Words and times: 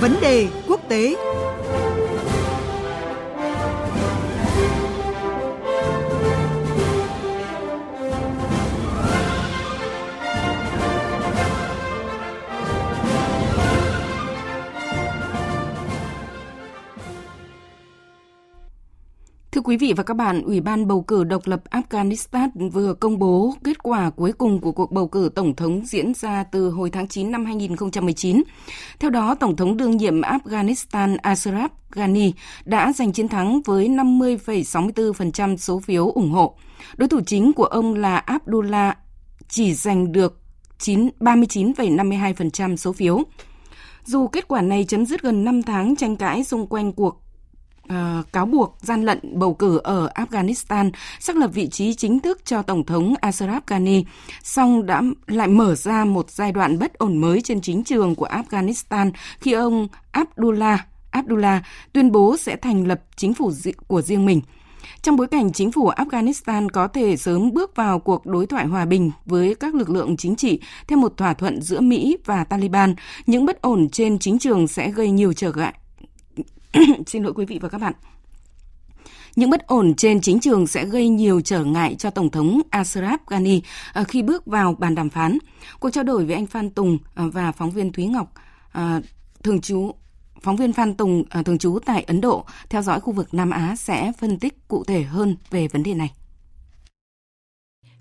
Vấn 0.00 0.14
đề 0.20 0.46
quốc 0.68 0.80
tế. 0.88 1.14
Quý 19.70 19.76
vị 19.76 19.92
và 19.96 20.02
các 20.02 20.14
bạn, 20.14 20.42
Ủy 20.42 20.60
ban 20.60 20.88
bầu 20.88 21.02
cử 21.02 21.24
độc 21.24 21.46
lập 21.46 21.62
Afghanistan 21.70 22.70
vừa 22.70 22.94
công 22.94 23.18
bố 23.18 23.54
kết 23.64 23.82
quả 23.82 24.10
cuối 24.10 24.32
cùng 24.32 24.60
của 24.60 24.72
cuộc 24.72 24.92
bầu 24.92 25.08
cử 25.08 25.30
tổng 25.34 25.56
thống 25.56 25.86
diễn 25.86 26.12
ra 26.14 26.44
từ 26.44 26.70
hồi 26.70 26.90
tháng 26.90 27.08
9 27.08 27.30
năm 27.30 27.44
2019. 27.44 28.42
Theo 28.98 29.10
đó, 29.10 29.34
Tổng 29.34 29.56
thống 29.56 29.76
đương 29.76 29.96
nhiệm 29.96 30.20
Afghanistan 30.20 31.16
Ashraf 31.16 31.68
Ghani 31.92 32.32
đã 32.64 32.92
giành 32.92 33.12
chiến 33.12 33.28
thắng 33.28 33.62
với 33.62 33.88
50,64% 33.88 35.56
số 35.56 35.78
phiếu 35.78 36.10
ủng 36.10 36.30
hộ. 36.30 36.56
Đối 36.96 37.08
thủ 37.08 37.20
chính 37.26 37.52
của 37.52 37.64
ông 37.64 37.94
là 37.94 38.16
Abdullah 38.16 38.98
chỉ 39.48 39.74
giành 39.74 40.12
được 40.12 40.40
9, 40.78 41.08
39,52% 41.20 42.76
số 42.76 42.92
phiếu. 42.92 43.22
Dù 44.04 44.28
kết 44.28 44.48
quả 44.48 44.62
này 44.62 44.84
chấm 44.84 45.06
dứt 45.06 45.22
gần 45.22 45.44
5 45.44 45.62
tháng 45.62 45.96
tranh 45.96 46.16
cãi 46.16 46.44
xung 46.44 46.66
quanh 46.66 46.92
cuộc 46.92 47.22
uh, 47.88 48.32
cáo 48.32 48.46
buộc 48.46 48.76
gian 48.80 49.02
lận 49.02 49.18
bầu 49.38 49.54
cử 49.54 49.80
ở 49.84 50.10
Afghanistan 50.14 50.90
xác 51.20 51.36
lập 51.36 51.50
vị 51.54 51.68
trí 51.68 51.94
chính 51.94 52.20
thức 52.20 52.44
cho 52.44 52.62
Tổng 52.62 52.86
thống 52.86 53.14
Ashraf 53.22 53.60
Ghani, 53.66 54.04
song 54.42 54.86
đã 54.86 55.02
lại 55.26 55.48
mở 55.48 55.74
ra 55.74 56.04
một 56.04 56.30
giai 56.30 56.52
đoạn 56.52 56.78
bất 56.78 56.94
ổn 56.94 57.16
mới 57.16 57.40
trên 57.40 57.60
chính 57.60 57.84
trường 57.84 58.14
của 58.14 58.28
Afghanistan 58.28 59.10
khi 59.40 59.52
ông 59.52 59.88
Abdullah 60.10 60.86
Abdullah 61.10 61.62
tuyên 61.92 62.12
bố 62.12 62.36
sẽ 62.36 62.56
thành 62.56 62.86
lập 62.86 63.00
chính 63.16 63.34
phủ 63.34 63.52
của 63.86 64.02
riêng 64.02 64.26
mình. 64.26 64.40
Trong 65.02 65.16
bối 65.16 65.26
cảnh 65.26 65.52
chính 65.52 65.72
phủ 65.72 65.90
Afghanistan 65.90 66.68
có 66.68 66.88
thể 66.88 67.16
sớm 67.16 67.52
bước 67.52 67.76
vào 67.76 67.98
cuộc 67.98 68.26
đối 68.26 68.46
thoại 68.46 68.66
hòa 68.66 68.84
bình 68.84 69.10
với 69.26 69.54
các 69.54 69.74
lực 69.74 69.90
lượng 69.90 70.16
chính 70.16 70.36
trị 70.36 70.60
theo 70.88 70.98
một 70.98 71.16
thỏa 71.16 71.34
thuận 71.34 71.62
giữa 71.62 71.80
Mỹ 71.80 72.16
và 72.24 72.44
Taliban, 72.44 72.94
những 73.26 73.46
bất 73.46 73.62
ổn 73.62 73.88
trên 73.88 74.18
chính 74.18 74.38
trường 74.38 74.68
sẽ 74.68 74.90
gây 74.90 75.10
nhiều 75.10 75.32
trở 75.32 75.52
ngại 75.52 75.74
Xin 77.06 77.22
lỗi 77.22 77.32
quý 77.36 77.44
vị 77.44 77.58
và 77.62 77.68
các 77.68 77.78
bạn. 77.78 77.92
Những 79.36 79.50
bất 79.50 79.66
ổn 79.66 79.94
trên 79.94 80.20
chính 80.20 80.40
trường 80.40 80.66
sẽ 80.66 80.84
gây 80.84 81.08
nhiều 81.08 81.40
trở 81.40 81.64
ngại 81.64 81.94
cho 81.98 82.10
Tổng 82.10 82.30
thống 82.30 82.60
Ashraf 82.70 83.18
Ghani 83.28 83.62
ờ, 83.92 84.04
khi 84.04 84.22
bước 84.22 84.46
vào 84.46 84.74
bàn 84.78 84.94
đàm 84.94 85.10
phán. 85.10 85.38
Cuộc 85.80 85.90
trao 85.90 86.04
đổi 86.04 86.24
với 86.24 86.34
anh 86.34 86.46
Phan 86.46 86.70
Tùng 86.70 86.98
ờ, 87.14 87.30
và 87.30 87.52
phóng 87.52 87.70
viên 87.70 87.92
Thúy 87.92 88.06
Ngọc, 88.06 88.32
ờ, 88.72 89.00
thường 89.42 89.60
trú 89.60 89.94
phóng 90.40 90.56
viên 90.56 90.72
Phan 90.72 90.94
Tùng 90.94 91.24
thường 91.44 91.58
trú 91.58 91.78
tại 91.86 92.02
Ấn 92.02 92.20
Độ 92.20 92.44
theo 92.68 92.82
dõi 92.82 93.00
khu 93.00 93.12
vực 93.12 93.34
Nam 93.34 93.50
Á 93.50 93.76
sẽ 93.76 94.12
phân 94.18 94.38
tích 94.38 94.68
cụ 94.68 94.84
thể 94.84 95.02
hơn 95.02 95.36
về 95.50 95.68
vấn 95.68 95.82
đề 95.82 95.94
này. 95.94 96.10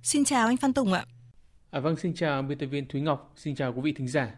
Xin 0.03 0.25
chào 0.25 0.47
anh 0.47 0.57
Phan 0.57 0.73
Tùng 0.73 0.93
ạ. 0.93 1.05
À, 1.71 1.79
vâng, 1.79 1.97
xin 1.97 2.13
chào 2.13 2.41
biên 2.41 2.57
tập 2.57 2.65
viên 2.65 2.87
Thúy 2.87 3.01
Ngọc, 3.01 3.33
xin 3.35 3.55
chào 3.55 3.73
quý 3.73 3.81
vị 3.83 3.93
thính 3.97 4.07
giả. 4.07 4.35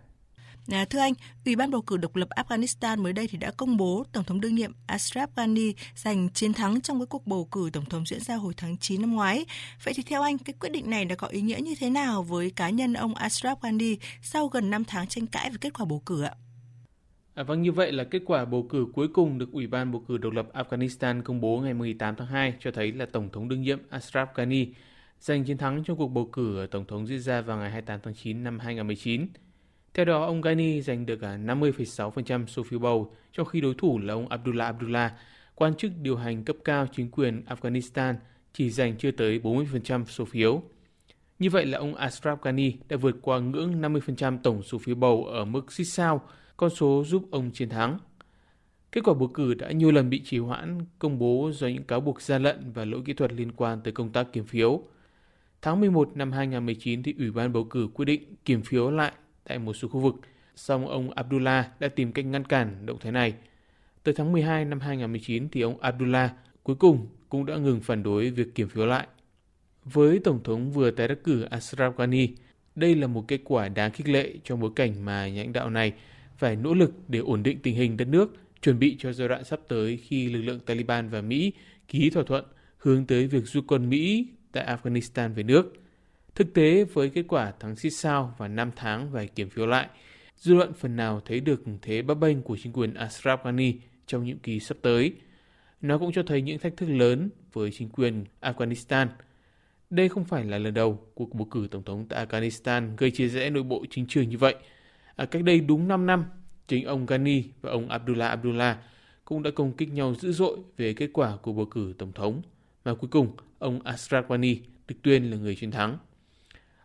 À, 0.67 0.85
thưa 0.89 0.99
anh, 0.99 1.13
Ủy 1.45 1.55
ban 1.55 1.71
bầu 1.71 1.81
cử 1.81 1.97
độc 1.97 2.15
lập 2.15 2.29
Afghanistan 2.29 3.03
mới 3.03 3.13
đây 3.13 3.27
thì 3.27 3.37
đã 3.37 3.51
công 3.51 3.77
bố 3.77 4.03
Tổng 4.11 4.23
thống 4.23 4.41
đương 4.41 4.55
nhiệm 4.55 4.71
Ashraf 4.87 5.27
Ghani 5.35 5.73
giành 5.95 6.29
chiến 6.29 6.53
thắng 6.53 6.81
trong 6.81 6.99
cái 6.99 7.05
cuộc 7.05 7.27
bầu 7.27 7.47
cử 7.51 7.69
Tổng 7.73 7.85
thống 7.85 8.05
diễn 8.05 8.19
ra 8.19 8.35
hồi 8.35 8.53
tháng 8.57 8.77
9 8.77 9.01
năm 9.01 9.13
ngoái. 9.13 9.45
Vậy 9.83 9.93
thì 9.93 10.03
theo 10.03 10.21
anh, 10.21 10.37
cái 10.37 10.53
quyết 10.59 10.69
định 10.69 10.89
này 10.89 11.05
đã 11.05 11.15
có 11.15 11.27
ý 11.27 11.41
nghĩa 11.41 11.59
như 11.61 11.75
thế 11.79 11.89
nào 11.89 12.23
với 12.23 12.51
cá 12.55 12.69
nhân 12.69 12.93
ông 12.93 13.13
Ashraf 13.13 13.55
Ghani 13.61 13.97
sau 14.21 14.47
gần 14.47 14.69
5 14.69 14.83
tháng 14.83 15.07
tranh 15.07 15.27
cãi 15.27 15.49
về 15.49 15.57
kết 15.61 15.73
quả 15.73 15.85
bầu 15.85 16.01
cử 16.05 16.23
ạ? 16.23 16.33
À, 17.33 17.43
vâng, 17.43 17.61
như 17.61 17.71
vậy 17.71 17.91
là 17.91 18.03
kết 18.03 18.21
quả 18.25 18.45
bầu 18.45 18.67
cử 18.69 18.85
cuối 18.93 19.07
cùng 19.07 19.37
được 19.37 19.51
Ủy 19.51 19.67
ban 19.67 19.91
bầu 19.91 20.03
cử 20.07 20.17
độc 20.17 20.33
lập 20.33 20.47
Afghanistan 20.53 21.21
công 21.21 21.41
bố 21.41 21.59
ngày 21.59 21.73
18 21.73 22.16
tháng 22.16 22.27
2 22.27 22.53
cho 22.59 22.71
thấy 22.71 22.91
là 22.91 23.05
Tổng 23.05 23.29
thống 23.29 23.50
đương 23.50 23.61
nhiệm 23.61 23.79
Ashraf 23.89 24.25
Ghani 24.35 24.67
giành 25.19 25.44
chiến 25.44 25.57
thắng 25.57 25.83
trong 25.83 25.97
cuộc 25.97 26.07
bầu 26.07 26.29
cử 26.33 26.67
Tổng 26.71 26.85
thống 26.85 27.07
diễn 27.07 27.19
ra 27.19 27.41
vào 27.41 27.57
ngày 27.57 27.71
28 27.71 28.00
tháng 28.03 28.13
9 28.16 28.44
năm 28.44 28.59
2019. 28.59 29.27
Theo 29.94 30.06
đó, 30.06 30.25
ông 30.25 30.41
Ghani 30.41 30.81
giành 30.81 31.06
được 31.06 31.22
à, 31.22 31.38
50,6% 31.38 32.46
số 32.46 32.63
phiếu 32.63 32.79
bầu, 32.79 33.13
trong 33.31 33.46
khi 33.46 33.62
đối 33.62 33.74
thủ 33.74 34.00
là 34.00 34.13
ông 34.13 34.28
Abdullah 34.28 34.68
Abdullah, 34.68 35.13
quan 35.56 35.75
chức 35.75 35.91
điều 36.02 36.16
hành 36.18 36.44
cấp 36.44 36.56
cao 36.63 36.88
chính 36.91 37.12
quyền 37.12 37.44
Afghanistan, 37.47 38.16
chỉ 38.53 38.69
giành 38.69 38.97
chưa 38.97 39.12
tới 39.12 39.40
40% 39.40 40.06
số 40.06 40.25
phiếu. 40.25 40.62
Như 41.40 41.50
vậy 41.50 41.66
là 41.66 41.78
ông 41.78 41.94
Ashraf 41.94 42.38
Ghani 42.41 42.74
đã 42.90 42.97
vượt 42.97 43.16
qua 43.22 43.40
ngưỡng 43.40 43.81
50% 43.81 44.38
tổng 44.44 44.63
số 44.63 44.78
phiếu 44.78 44.96
bầu 44.96 45.25
ở 45.25 45.46
mức 45.46 45.72
xích 45.72 45.88
sao, 45.88 46.22
con 46.57 46.69
số 46.69 47.03
giúp 47.07 47.24
ông 47.31 47.51
chiến 47.51 47.69
thắng. 47.69 48.00
Kết 48.91 49.01
quả 49.03 49.13
bầu 49.13 49.28
cử 49.28 49.53
đã 49.53 49.72
nhiều 49.72 49.91
lần 49.91 50.09
bị 50.09 50.22
trì 50.25 50.38
hoãn 50.38 50.80
công 51.00 51.19
bố 51.19 51.51
do 51.53 51.68
những 51.68 51.84
cáo 51.84 52.00
buộc 52.00 52.22
gian 52.22 52.44
lận 52.44 52.72
và 52.74 52.85
lỗi 52.85 53.01
kỹ 53.06 53.13
thuật 53.13 53.34
liên 53.34 53.51
quan 53.51 53.81
tới 53.84 53.94
công 53.94 54.12
tác 54.12 54.34
kiểm 54.34 54.46
phiếu. 54.46 54.84
Tháng 55.62 55.80
11 55.80 56.12
năm 56.16 56.31
2019 56.31 57.03
thì 57.03 57.13
Ủy 57.18 57.31
ban 57.31 57.53
bầu 57.53 57.63
cử 57.63 57.88
quyết 57.94 58.06
định 58.06 58.35
kiểm 58.46 58.62
phiếu 58.62 58.91
lại 58.91 59.12
tại 59.44 59.59
một 59.59 59.74
số 59.74 59.88
khu 59.88 60.00
vực, 60.00 60.16
song 60.56 60.88
ông 60.88 61.12
Abdullah 61.12 61.79
đã 61.79 61.88
tìm 61.88 62.12
cách 62.12 62.25
ngăn 62.25 62.46
cản 62.46 62.85
động 62.85 62.97
thái 63.00 63.12
này. 63.12 63.34
Tới 64.03 64.13
tháng 64.18 64.31
12 64.31 64.66
năm 64.66 64.79
2019 64.79 65.50
thì 65.50 65.62
ông 65.62 65.79
Abdullah 65.81 66.34
cuối 66.63 66.75
cùng 66.75 67.07
cũng 67.29 67.46
đã 67.46 67.57
ngừng 67.57 67.80
phản 67.80 68.03
đối 68.03 68.30
việc 68.30 68.56
kiểm 68.56 68.69
phiếu 68.69 68.85
lại. 68.85 69.07
Với 69.85 70.19
Tổng 70.19 70.44
thống 70.44 70.72
vừa 70.72 70.91
tái 70.91 71.07
đắc 71.07 71.18
cử 71.24 71.46
Ashraf 71.46 71.91
Ghani, 71.97 72.28
đây 72.75 72.96
là 72.96 73.07
một 73.07 73.25
kết 73.28 73.40
quả 73.44 73.69
đáng 73.69 73.91
khích 73.91 74.09
lệ 74.09 74.34
trong 74.44 74.59
bối 74.59 74.72
cảnh 74.75 75.06
mà 75.06 75.30
nhà 75.30 75.41
lãnh 75.41 75.53
đạo 75.53 75.69
này 75.69 75.94
phải 76.38 76.56
nỗ 76.56 76.74
lực 76.74 76.91
để 77.07 77.19
ổn 77.19 77.44
định 77.44 77.59
tình 77.63 77.75
hình 77.75 77.97
đất 77.97 78.07
nước, 78.07 78.35
chuẩn 78.62 78.80
bị 78.80 78.96
cho 79.00 79.13
giai 79.13 79.28
đoạn 79.28 79.44
sắp 79.44 79.59
tới 79.68 79.97
khi 79.97 80.30
lực 80.30 80.41
lượng 80.41 80.59
Taliban 80.59 81.09
và 81.09 81.22
Mỹ 81.22 81.53
ký 81.88 82.09
thỏa 82.09 82.24
thuận 82.24 82.46
hướng 82.78 83.06
tới 83.06 83.28
việc 83.28 83.47
rút 83.47 83.63
quân 83.68 83.90
Mỹ 83.90 84.28
tại 84.51 84.66
Afghanistan 84.66 85.34
về 85.34 85.44
nước. 85.44 85.74
Thực 86.36 86.53
tế 86.53 86.84
với 86.84 87.09
kết 87.09 87.25
quả 87.28 87.52
thắng 87.59 87.75
xích 87.75 87.94
sao 87.94 88.36
và 88.38 88.47
5 88.47 88.72
tháng 88.75 89.12
về 89.12 89.28
kiểm 89.28 89.50
phiếu 89.50 89.66
lại, 89.66 89.88
dư 90.36 90.53
luận 90.53 90.74
phần 90.74 90.96
nào 90.96 91.22
thấy 91.25 91.40
được 91.40 91.64
thế 91.81 92.02
bấp 92.02 92.18
bênh 92.18 92.42
của 92.42 92.58
chính 92.58 92.74
quyền 92.74 92.94
Ashraf 92.94 93.38
Ghani 93.44 93.74
trong 94.08 94.24
nhiệm 94.24 94.40
kỳ 94.40 94.59
sắp 94.59 94.78
tới. 94.81 95.14
Nó 95.81 95.97
cũng 95.97 96.12
cho 96.12 96.24
thấy 96.24 96.42
những 96.42 96.59
thách 96.59 96.78
thức 96.78 96.86
lớn 96.90 97.30
với 97.53 97.72
chính 97.72 97.90
quyền 97.90 98.25
Afghanistan. 98.42 99.08
Đây 99.90 100.09
không 100.09 100.25
phải 100.25 100.46
là 100.46 100.58
lần 100.58 100.74
đầu 100.74 101.08
cuộc 101.16 101.36
bầu 101.36 101.47
cử 101.52 101.68
tổng 101.72 101.84
thống 101.84 102.06
tại 102.09 102.25
Afghanistan 102.25 102.96
gây 102.98 103.12
chia 103.12 103.28
rẽ 103.28 103.50
nội 103.50 103.63
bộ 103.63 103.86
chính 103.90 104.06
trường 104.08 104.30
như 104.30 104.38
vậy. 104.38 104.56
À, 105.16 105.25
cách 105.25 105.44
đây 105.44 105.59
đúng 105.59 105.88
5 105.88 106.06
năm, 106.06 106.25
chính 106.68 106.86
ông 106.86 107.06
Ghani 107.06 107.44
và 107.62 107.72
ông 107.72 107.90
Abdullah 107.90 108.30
Abdullah 108.30 108.78
cũng 109.25 109.44
đã 109.44 109.52
công 109.56 109.74
kích 109.74 109.92
nhau 109.92 110.16
dữ 110.16 110.31
dội 110.31 110.58
về 110.78 110.94
kết 110.94 111.09
quả 111.13 111.38
của 111.38 111.53
bầu 111.53 111.66
cử 111.66 111.94
tổng 111.98 112.13
thống, 112.13 112.42
mà 112.86 112.94
cuối 112.94 113.09
cùng 113.12 113.36
ông 113.59 113.80
Ashraf 113.80 114.24
Ghani 114.30 114.58
được 114.88 114.96
tuyên 115.02 115.31
là 115.31 115.38
người 115.38 115.56
chiến 115.56 115.72
thắng. 115.72 115.98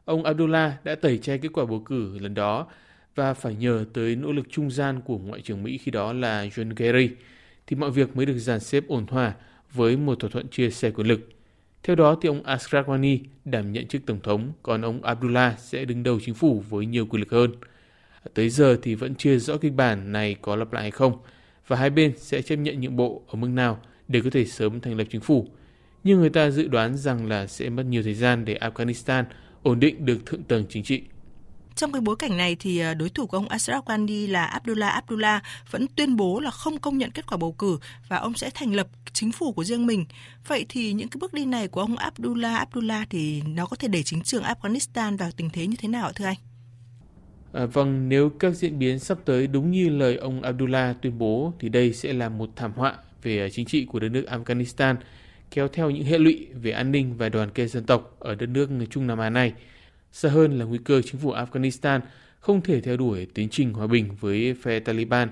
Ông 0.06 0.25
Abdullah 0.25 0.84
đã 0.84 0.94
tẩy 0.94 1.19
chay 1.19 1.39
kết 1.39 1.49
quả 1.53 1.65
bầu 1.65 1.81
cử 1.81 2.19
lần 2.19 2.34
đó 2.34 2.67
và 3.15 3.34
phải 3.34 3.55
nhờ 3.55 3.84
tới 3.93 4.17
nỗ 4.17 4.33
lực 4.33 4.47
trung 4.50 4.71
gian 4.71 5.00
của 5.00 5.19
Ngoại 5.19 5.41
trưởng 5.41 5.62
Mỹ 5.62 5.78
khi 5.78 5.91
đó 5.91 6.12
là 6.12 6.47
John 6.47 6.75
Kerry, 6.75 7.11
thì 7.67 7.77
mọi 7.77 7.91
việc 7.91 8.16
mới 8.16 8.27
được 8.27 8.39
dàn 8.39 8.61
xếp 8.61 8.84
ổn 8.89 9.06
thỏa 9.06 9.34
với 9.72 9.97
một 9.97 10.21
thỏa 10.21 10.31
thuận 10.31 10.49
chia 10.49 10.71
sẻ 10.71 10.91
quyền 10.91 11.06
lực. 11.06 11.28
Theo 11.83 11.97
đó 11.97 12.19
thì 12.22 12.28
ông 12.28 12.43
Ashraf 12.43 12.83
Ghani 12.83 13.21
đảm 13.45 13.72
nhận 13.72 13.87
chức 13.87 14.06
tổng 14.06 14.21
thống, 14.22 14.53
còn 14.62 14.83
ông 14.83 15.03
Abdullah 15.03 15.59
sẽ 15.59 15.84
đứng 15.84 16.03
đầu 16.03 16.21
chính 16.25 16.34
phủ 16.34 16.65
với 16.69 16.87
nhiều 16.87 17.06
quyền 17.06 17.21
lực 17.21 17.31
hơn. 17.31 17.53
Tới 18.34 18.49
giờ 18.49 18.78
thì 18.83 18.95
vẫn 18.95 19.15
chưa 19.15 19.39
rõ 19.39 19.56
kịch 19.56 19.75
bản 19.75 20.12
này 20.12 20.37
có 20.43 20.56
lặp 20.56 20.72
lại 20.72 20.83
hay 20.83 20.91
không, 20.91 21.19
và 21.66 21.77
hai 21.77 21.91
bên 21.91 22.12
sẽ 22.16 22.43
chấp 22.43 22.56
nhận 22.56 22.81
những 22.81 22.97
bộ 22.97 23.22
ở 23.28 23.34
mức 23.34 23.49
nào 23.49 23.81
để 24.09 24.21
có 24.25 24.31
thể 24.31 24.45
sớm 24.45 24.81
thành 24.81 24.97
lập 24.97 25.05
chính 25.11 25.21
phủ. 25.21 25.47
Nhưng 26.05 26.21
người 26.21 26.31
ta 26.31 26.50
dự 26.50 26.69
đoán 26.69 26.97
rằng 26.97 27.27
là 27.27 27.47
sẽ 27.47 27.69
mất 27.69 27.87
nhiều 27.87 28.03
thời 28.03 28.15
gian 28.15 28.45
để 28.45 28.59
Afghanistan 28.61 29.25
ổn 29.66 29.81
định 29.81 30.04
được 30.04 30.27
thượng 30.27 30.43
tầng 30.43 30.65
chính 30.69 30.82
trị. 30.82 31.03
Trong 31.74 31.92
cái 31.92 32.01
bối 32.01 32.16
cảnh 32.16 32.36
này 32.36 32.57
thì 32.60 32.78
à, 32.78 32.95
đối 32.95 33.09
thủ 33.09 33.27
của 33.27 33.36
ông 33.36 33.48
Ashraf 33.48 33.83
Ghani 33.86 34.27
là 34.27 34.45
Abdullah 34.45 34.95
Abdullah 34.95 35.42
vẫn 35.71 35.86
tuyên 35.97 36.16
bố 36.16 36.41
là 36.41 36.51
không 36.51 36.78
công 36.78 36.98
nhận 36.98 37.10
kết 37.10 37.27
quả 37.27 37.39
bầu 37.39 37.53
cử 37.53 37.78
và 38.09 38.16
ông 38.16 38.34
sẽ 38.34 38.51
thành 38.54 38.74
lập 38.74 38.86
chính 39.13 39.33
phủ 39.33 39.53
của 39.53 39.65
riêng 39.65 39.86
mình. 39.86 40.04
Vậy 40.48 40.66
thì 40.68 40.92
những 40.92 41.09
cái 41.09 41.18
bước 41.21 41.33
đi 41.33 41.45
này 41.45 41.68
của 41.68 41.80
ông 41.80 41.97
Abdullah 41.97 42.59
Abdullah 42.59 43.10
thì 43.10 43.42
nó 43.42 43.66
có 43.66 43.77
thể 43.77 43.89
đẩy 43.89 44.03
chính 44.03 44.22
trường 44.22 44.42
Afghanistan 44.42 45.16
vào 45.16 45.30
tình 45.36 45.51
thế 45.51 45.66
như 45.66 45.77
thế 45.78 45.89
nào 45.89 46.13
thưa 46.13 46.24
anh? 46.24 46.39
À, 47.53 47.66
vâng, 47.66 48.09
nếu 48.09 48.28
các 48.28 48.54
diễn 48.54 48.78
biến 48.78 48.98
sắp 48.98 49.18
tới 49.24 49.47
đúng 49.47 49.71
như 49.71 49.89
lời 49.89 50.16
ông 50.16 50.42
Abdullah 50.42 50.97
tuyên 51.03 51.18
bố 51.18 51.53
thì 51.60 51.68
đây 51.68 51.92
sẽ 51.92 52.13
là 52.13 52.28
một 52.28 52.51
thảm 52.57 52.72
họa 52.77 52.95
về 53.22 53.51
chính 53.51 53.66
trị 53.66 53.84
của 53.84 54.01
đất 54.01 54.09
nước 54.09 54.24
Afghanistan 54.30 54.95
kéo 55.51 55.69
theo 55.69 55.91
những 55.91 56.04
hệ 56.04 56.19
lụy 56.19 56.47
về 56.63 56.71
an 56.71 56.93
ninh 56.93 57.16
và 57.16 57.28
đoàn 57.28 57.51
kết 57.54 57.66
dân 57.66 57.84
tộc 57.84 58.16
ở 58.19 58.34
đất 58.34 58.48
nước 58.48 58.71
Trung 58.91 59.07
Nam 59.07 59.19
Á 59.19 59.31
này. 59.31 59.53
Xa 60.13 60.28
hơn 60.28 60.59
là 60.59 60.65
nguy 60.65 60.78
cơ 60.84 61.03
chính 61.03 61.21
phủ 61.21 61.33
Afghanistan 61.33 62.01
không 62.41 62.60
thể 62.60 62.81
theo 62.81 62.97
đuổi 62.97 63.27
tiến 63.34 63.48
trình 63.48 63.72
hòa 63.72 63.87
bình 63.87 64.09
với 64.21 64.54
phe 64.63 64.81
Taliban, 64.81 65.28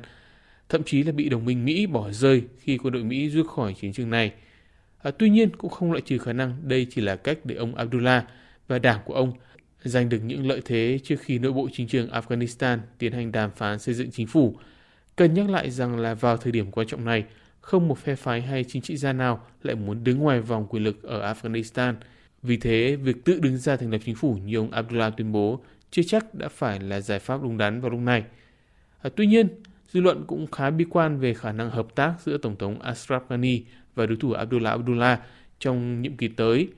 thậm 0.69 0.82
chí 0.82 1.02
là 1.02 1.12
bị 1.12 1.28
đồng 1.28 1.44
minh 1.44 1.64
Mỹ 1.64 1.87
bỏ 1.87 2.11
rơi 2.11 2.43
khi 2.58 2.78
quân 2.78 2.93
đội 2.93 3.05
Mỹ 3.05 3.31
rút 3.31 3.46
khỏi 3.46 3.75
chiến 3.81 3.93
trường 3.93 4.11
này. 4.11 4.32
À, 5.02 5.11
tuy 5.11 5.31
nhiên 5.31 5.56
cũng 5.56 5.70
không 5.70 5.93
loại 5.93 6.02
trừ 6.06 6.19
khả 6.19 6.32
năng 6.32 6.69
đây 6.69 6.87
chỉ 6.90 7.00
là 7.00 7.17
cách 7.17 7.38
để 7.44 7.55
ông 7.55 7.75
Abdullah 7.75 8.25
và 8.69 8.78
đảng 8.78 9.00
của 9.05 9.14
ông 9.14 9.32
giành 9.84 10.08
được 10.08 10.20
những 10.25 10.46
lợi 10.46 10.62
thế 10.64 10.99
trước 11.05 11.17
khi 11.20 11.38
nội 11.38 11.52
bộ 11.52 11.69
chính 11.72 11.88
trường 11.88 12.08
Afghanistan 12.08 12.78
tiến 12.99 13.12
hành 13.12 13.32
đàm 13.32 13.50
phán 13.56 13.78
xây 13.78 13.94
dựng 13.94 14.10
chính 14.10 14.26
phủ, 14.26 14.56
Cần 15.17 15.34
nhắc 15.34 15.50
lại 15.50 15.70
rằng 15.70 15.99
là 15.99 16.14
vào 16.14 16.37
thời 16.37 16.52
điểm 16.52 16.70
quan 16.70 16.87
trọng 16.87 17.05
này, 17.05 17.25
không 17.64 17.88
một 17.88 17.99
phe 17.99 18.16
phái 18.16 18.43
hay 18.43 18.64
chính 18.64 18.82
trị 18.82 18.96
gia 18.96 19.12
nào 19.12 19.46
lại 19.62 19.75
muốn 19.75 20.05
đứng 20.05 20.19
ngoài 20.19 20.40
vòng 20.40 20.66
quyền 20.70 20.84
lực 20.84 21.02
ở 21.02 21.32
Afghanistan. 21.32 21.94
Vì 22.43 22.56
thế, 22.56 22.96
việc 22.96 23.25
tự 23.25 23.40
đứng 23.40 23.58
ra 23.58 23.76
thành 23.76 23.90
lập 23.90 23.99
chính 24.05 24.14
phủ 24.14 24.38
như 24.44 24.56
ông 24.56 24.70
Abdullah 24.70 25.16
tuyên 25.16 25.32
bố 25.32 25.61
chưa 25.90 26.02
chắc 26.02 26.34
đã 26.34 26.49
phải 26.49 26.81
là 26.81 27.00
giải 27.00 27.19
pháp 27.19 27.43
đúng 27.43 27.58
đắn 27.58 27.81
vào 27.81 27.90
lúc 27.90 28.00
này. 28.00 28.25
À, 29.02 29.11
tuy 29.16 29.26
nhiên, 29.26 29.49
dư 29.88 30.00
luận 30.00 30.25
cũng 30.26 30.46
khá 30.46 30.70
bi 30.70 30.84
quan 30.90 31.19
về 31.19 31.34
khả 31.34 31.52
năng 31.52 31.70
hợp 31.70 31.87
tác 31.94 32.14
giữa 32.25 32.38
Tổng 32.38 32.56
thống 32.56 32.78
Ashraf 32.78 33.20
Ghani 33.28 33.62
và 33.94 34.06
đối 34.06 34.17
thủ 34.17 34.32
Abdullah 34.32 34.72
Abdullah 34.72 35.20
trong 35.58 36.02
nhiệm 36.02 36.17
kỳ 36.17 36.28
tới. 36.28 36.69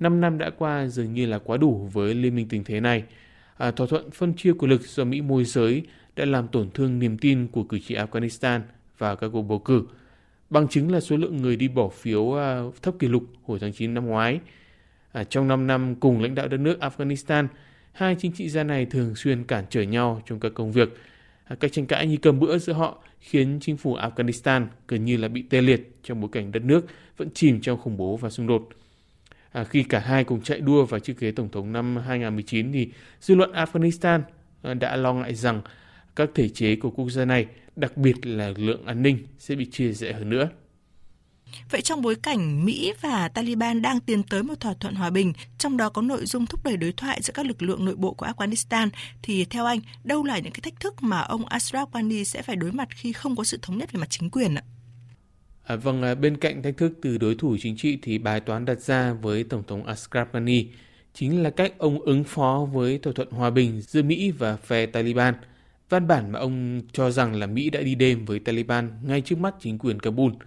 Năm 0.00 0.20
năm 0.20 0.38
đã 0.38 0.50
qua 0.50 0.86
dường 0.86 1.14
như 1.14 1.26
là 1.26 1.38
quá 1.38 1.56
đủ 1.56 1.90
với 1.92 2.14
liên 2.14 2.36
minh 2.36 2.48
tình 2.48 2.64
thế 2.64 2.80
này. 2.80 3.04
À, 3.56 3.70
thỏa 3.70 3.86
thuận 3.86 4.10
phân 4.10 4.34
chia 4.34 4.52
quyền 4.52 4.70
lực 4.70 4.80
do 4.80 5.04
Mỹ 5.04 5.20
môi 5.20 5.44
giới 5.44 5.82
đã 6.16 6.24
làm 6.24 6.48
tổn 6.48 6.70
thương 6.70 6.98
niềm 6.98 7.18
tin 7.18 7.46
của 7.46 7.62
cử 7.62 7.78
tri 7.78 7.94
Afghanistan 7.94 8.60
vào 8.98 9.16
các 9.16 9.28
cuộc 9.28 9.42
bầu 9.42 9.58
cử. 9.58 9.82
Bằng 10.50 10.68
chứng 10.68 10.92
là 10.92 11.00
số 11.00 11.16
lượng 11.16 11.36
người 11.36 11.56
đi 11.56 11.68
bỏ 11.68 11.88
phiếu 11.88 12.34
à, 12.34 12.62
thấp 12.82 12.94
kỷ 12.98 13.08
lục 13.08 13.24
hồi 13.42 13.58
tháng 13.58 13.72
9 13.72 13.94
năm 13.94 14.06
ngoái. 14.06 14.40
À, 15.12 15.24
trong 15.24 15.48
5 15.48 15.66
năm 15.66 15.94
cùng 15.94 16.22
lãnh 16.22 16.34
đạo 16.34 16.48
đất 16.48 16.60
nước 16.60 16.78
Afghanistan, 16.80 17.46
hai 17.92 18.16
chính 18.18 18.32
trị 18.32 18.48
gia 18.48 18.64
này 18.64 18.86
thường 18.86 19.14
xuyên 19.16 19.44
cản 19.44 19.64
trở 19.70 19.82
nhau 19.82 20.22
trong 20.26 20.40
các 20.40 20.52
công 20.54 20.72
việc. 20.72 20.96
À, 21.44 21.56
các 21.60 21.72
tranh 21.72 21.86
cãi 21.86 22.06
như 22.06 22.16
cơm 22.16 22.40
bữa 22.40 22.58
giữa 22.58 22.72
họ 22.72 23.02
khiến 23.20 23.58
chính 23.60 23.76
phủ 23.76 23.96
Afghanistan 23.96 24.66
gần 24.88 25.04
như 25.04 25.16
là 25.16 25.28
bị 25.28 25.42
tê 25.42 25.60
liệt 25.60 25.96
trong 26.02 26.20
bối 26.20 26.30
cảnh 26.32 26.52
đất 26.52 26.62
nước 26.62 26.86
vẫn 27.16 27.28
chìm 27.34 27.60
trong 27.60 27.78
khủng 27.80 27.96
bố 27.96 28.16
và 28.16 28.30
xung 28.30 28.46
đột. 28.46 28.68
À, 29.52 29.64
khi 29.64 29.82
cả 29.82 29.98
hai 29.98 30.24
cùng 30.24 30.42
chạy 30.42 30.60
đua 30.60 30.84
vào 30.84 31.00
chiếc 31.00 31.18
ghế 31.18 31.30
tổng 31.30 31.48
thống 31.48 31.72
năm 31.72 31.96
2019 31.96 32.72
thì 32.72 32.88
dư 33.20 33.34
luận 33.34 33.52
Afghanistan 33.52 34.20
à, 34.62 34.74
đã 34.74 34.96
lo 34.96 35.12
ngại 35.12 35.34
rằng 35.34 35.62
các 36.16 36.30
thể 36.34 36.48
chế 36.48 36.76
của 36.76 36.90
quốc 36.90 37.10
gia 37.10 37.24
này, 37.24 37.46
đặc 37.76 37.96
biệt 37.96 38.26
là 38.26 38.48
lực 38.48 38.58
lượng 38.58 38.86
an 38.86 39.02
ninh 39.02 39.18
sẽ 39.38 39.54
bị 39.54 39.64
chia 39.70 39.92
rẽ 39.92 40.12
hơn 40.12 40.28
nữa. 40.28 40.48
Vậy 41.70 41.82
trong 41.82 42.02
bối 42.02 42.14
cảnh 42.14 42.64
Mỹ 42.64 42.92
và 43.00 43.28
Taliban 43.28 43.82
đang 43.82 44.00
tiến 44.00 44.22
tới 44.22 44.42
một 44.42 44.60
thỏa 44.60 44.74
thuận 44.74 44.94
hòa 44.94 45.10
bình, 45.10 45.32
trong 45.58 45.76
đó 45.76 45.88
có 45.88 46.02
nội 46.02 46.26
dung 46.26 46.46
thúc 46.46 46.64
đẩy 46.64 46.76
đối 46.76 46.92
thoại 46.92 47.20
giữa 47.22 47.32
các 47.32 47.46
lực 47.46 47.62
lượng 47.62 47.84
nội 47.84 47.96
bộ 47.96 48.14
của 48.14 48.26
Afghanistan, 48.26 48.88
thì 49.22 49.44
theo 49.44 49.64
anh, 49.64 49.80
đâu 50.04 50.24
là 50.24 50.38
những 50.38 50.52
cái 50.52 50.60
thách 50.62 50.80
thức 50.80 51.02
mà 51.02 51.20
ông 51.20 51.44
Ashraf 51.44 51.86
Ghani 51.94 52.24
sẽ 52.24 52.42
phải 52.42 52.56
đối 52.56 52.72
mặt 52.72 52.88
khi 52.90 53.12
không 53.12 53.36
có 53.36 53.44
sự 53.44 53.58
thống 53.62 53.78
nhất 53.78 53.92
về 53.92 54.00
mặt 54.00 54.10
chính 54.10 54.30
quyền 54.30 54.54
ạ? 54.54 54.62
À, 55.64 55.76
vâng, 55.76 56.02
à, 56.02 56.14
bên 56.14 56.36
cạnh 56.36 56.62
thách 56.62 56.76
thức 56.76 56.92
từ 57.02 57.18
đối 57.18 57.34
thủ 57.34 57.56
chính 57.60 57.76
trị 57.76 57.98
thì 58.02 58.18
bài 58.18 58.40
toán 58.40 58.64
đặt 58.64 58.80
ra 58.80 59.12
với 59.12 59.44
Tổng 59.44 59.62
thống 59.66 59.86
Ashraf 59.86 60.26
Ghani 60.32 60.66
chính 61.14 61.42
là 61.42 61.50
cách 61.50 61.72
ông 61.78 62.00
ứng 62.00 62.24
phó 62.24 62.68
với 62.72 62.98
thỏa 62.98 63.12
thuận 63.12 63.30
hòa 63.30 63.50
bình 63.50 63.80
giữa 63.80 64.02
Mỹ 64.02 64.30
và 64.30 64.56
phe 64.56 64.86
Taliban. 64.86 65.34
Văn 65.88 66.06
bản 66.06 66.32
mà 66.32 66.38
ông 66.38 66.82
cho 66.92 67.10
rằng 67.10 67.34
là 67.34 67.46
Mỹ 67.46 67.70
đã 67.70 67.80
đi 67.80 67.94
đêm 67.94 68.24
với 68.24 68.38
Taliban 68.38 68.90
ngay 69.02 69.20
trước 69.20 69.38
mắt 69.38 69.54
chính 69.60 69.78
quyền 69.78 69.98
Kabul– 69.98 70.32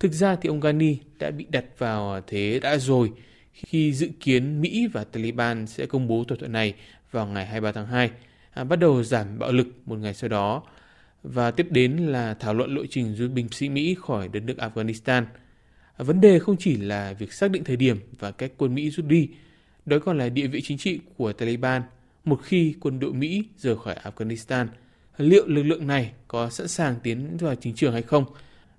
Thực 0.00 0.12
ra 0.12 0.36
thì 0.36 0.48
ông 0.48 0.60
Ghani 0.60 0.96
đã 1.18 1.30
bị 1.30 1.46
đặt 1.48 1.64
vào 1.78 2.20
thế 2.26 2.60
đã 2.62 2.76
rồi 2.76 3.12
khi 3.52 3.92
dự 3.92 4.08
kiến 4.20 4.60
Mỹ 4.60 4.88
và 4.92 5.04
Taliban 5.04 5.66
sẽ 5.66 5.86
công 5.86 6.08
bố 6.08 6.24
thỏa 6.24 6.38
thuận 6.40 6.52
này 6.52 6.74
vào 7.10 7.26
ngày 7.26 7.46
23 7.46 7.72
tháng 7.72 7.86
2, 7.86 8.10
à, 8.50 8.64
bắt 8.64 8.76
đầu 8.76 9.02
giảm 9.02 9.38
bạo 9.38 9.52
lực 9.52 9.66
một 9.86 9.98
ngày 9.98 10.14
sau 10.14 10.28
đó. 10.28 10.62
Và 11.22 11.50
tiếp 11.50 11.66
đến 11.70 11.96
là 11.96 12.34
thảo 12.34 12.54
luận 12.54 12.74
lộ 12.74 12.82
trình 12.90 13.14
rút 13.14 13.30
binh 13.30 13.48
sĩ 13.48 13.68
Mỹ 13.68 13.96
khỏi 14.00 14.28
đất 14.28 14.42
nước 14.42 14.56
Afghanistan. 14.58 15.24
À, 15.96 16.04
vấn 16.04 16.20
đề 16.20 16.38
không 16.38 16.56
chỉ 16.56 16.76
là 16.76 17.12
việc 17.12 17.32
xác 17.32 17.50
định 17.50 17.64
thời 17.64 17.76
điểm 17.76 17.98
và 18.18 18.30
cách 18.30 18.52
quân 18.56 18.74
Mỹ 18.74 18.90
rút 18.90 19.06
đi, 19.06 19.28
đó 19.86 19.98
còn 19.98 20.18
là 20.18 20.28
địa 20.28 20.46
vị 20.46 20.60
chính 20.64 20.78
trị 20.78 21.00
của 21.16 21.32
Taliban 21.32 21.82
một 22.28 22.40
khi 22.42 22.74
quân 22.80 23.00
đội 23.00 23.12
Mỹ 23.12 23.44
rời 23.56 23.76
khỏi 23.76 23.96
Afghanistan. 24.04 24.66
Liệu 25.16 25.46
lực 25.46 25.62
lượng 25.62 25.86
này 25.86 26.12
có 26.28 26.50
sẵn 26.50 26.68
sàng 26.68 26.96
tiến 27.02 27.36
vào 27.36 27.54
chính 27.54 27.74
trường 27.74 27.92
hay 27.92 28.02
không? 28.02 28.24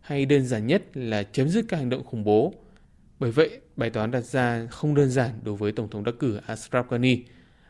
hay 0.10 0.25
đơn 0.25 0.46
giản 0.46 0.68
nhất 0.68 0.84
là 0.94 1.24
chấm 1.24 1.50
dứt 1.50 1.66
các 1.68 1.78
hành 1.78 1.90
động 1.90 2.04
khủng 2.04 2.24
bố. 2.24 2.54
Bởi 3.19 3.31
vậy, 3.31 3.60
bài 3.75 3.90
toán 3.90 4.12
đặt 4.12 4.22
ra 4.22 4.68
không 4.72 4.96
đơn 4.96 5.10
giản 5.10 5.40
đối 5.44 5.56
với 5.56 5.72
Tổng 5.72 5.90
thống 5.90 6.04
đắc 6.04 6.16
cử 6.19 6.40
Ashraf 6.48 6.84
Ghani. 6.90 7.24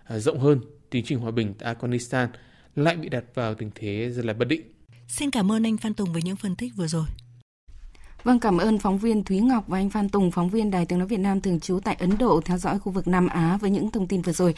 À, 0.04 0.20
rộng 0.20 0.40
hơn, 0.40 0.62
tiến 0.90 1.06
trình 1.06 1.20
hòa 1.20 1.32
bình 1.32 1.54
tại 1.60 1.76
Afghanistan 1.76 2.28
lại 2.76 2.96
bị 2.96 3.10
đặt 3.10 3.24
vào 3.34 3.56
tình 3.56 3.72
thế 3.76 4.10
rất 4.16 4.26
là 4.26 4.34
bất 4.34 4.48
định. 4.48 4.62
Xin 5.08 5.32
cảm 5.32 5.52
ơn 5.52 5.64
anh 5.64 5.78
Phan 5.78 5.94
Tùng 5.94 6.14
với 6.14 6.22
những 6.22 6.36
phân 6.36 6.56
tích 6.56 6.72
vừa 6.76 6.88
rồi. 6.88 7.06
Vâng, 8.24 8.40
cảm 8.40 8.58
ơn 8.58 8.80
phóng 8.80 8.98
viên 8.98 9.24
Thúy 9.24 9.40
Ngọc 9.40 9.68
và 9.68 9.78
anh 9.78 9.90
Phan 9.90 10.10
Tùng, 10.10 10.32
phóng 10.32 10.50
viên 10.50 10.72
Đài 10.72 10.86
Tiếng 10.86 11.00
Nói 11.00 11.08
Việt 11.08 11.20
Nam 11.20 11.42
thường 11.42 11.60
trú 11.60 11.80
tại 11.80 11.96
Ấn 12.00 12.18
Độ 12.18 12.42
theo 12.46 12.58
dõi 12.58 12.80
khu 12.80 12.92
vực 12.92 13.08
Nam 13.08 13.28
Á 13.28 13.58
với 13.62 13.70
những 13.70 13.92
thông 13.92 14.08
tin 14.08 14.22
vừa 14.22 14.34
rồi. 14.34 14.56